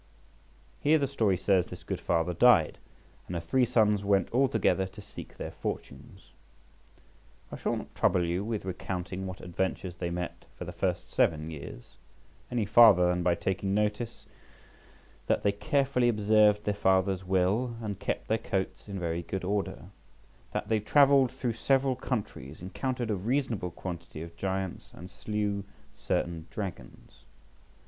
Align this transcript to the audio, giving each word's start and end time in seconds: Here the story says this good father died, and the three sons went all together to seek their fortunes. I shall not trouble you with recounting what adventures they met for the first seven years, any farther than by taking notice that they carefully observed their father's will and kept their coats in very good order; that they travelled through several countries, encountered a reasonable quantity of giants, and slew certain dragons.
Here 0.79 0.97
the 0.97 1.07
story 1.07 1.37
says 1.37 1.67
this 1.67 1.83
good 1.83 1.99
father 2.01 2.33
died, 2.33 2.79
and 3.27 3.35
the 3.35 3.39
three 3.39 3.65
sons 3.65 4.03
went 4.03 4.31
all 4.31 4.47
together 4.47 4.87
to 4.87 4.99
seek 4.99 5.37
their 5.37 5.51
fortunes. 5.51 6.31
I 7.51 7.57
shall 7.57 7.75
not 7.75 7.93
trouble 7.93 8.25
you 8.25 8.43
with 8.43 8.65
recounting 8.65 9.27
what 9.27 9.41
adventures 9.41 9.97
they 9.97 10.09
met 10.09 10.45
for 10.57 10.65
the 10.65 10.71
first 10.71 11.11
seven 11.11 11.51
years, 11.51 11.97
any 12.49 12.65
farther 12.65 13.09
than 13.09 13.21
by 13.21 13.35
taking 13.35 13.75
notice 13.75 14.25
that 15.27 15.43
they 15.43 15.51
carefully 15.51 16.09
observed 16.09 16.63
their 16.63 16.73
father's 16.73 17.23
will 17.23 17.75
and 17.79 17.99
kept 17.99 18.27
their 18.27 18.39
coats 18.39 18.87
in 18.87 18.99
very 18.99 19.21
good 19.21 19.43
order; 19.43 19.83
that 20.51 20.67
they 20.67 20.79
travelled 20.79 21.31
through 21.31 21.53
several 21.53 21.95
countries, 21.95 22.59
encountered 22.59 23.11
a 23.11 23.15
reasonable 23.15 23.69
quantity 23.69 24.23
of 24.23 24.35
giants, 24.35 24.89
and 24.95 25.11
slew 25.11 25.63
certain 25.95 26.47
dragons. 26.49 27.23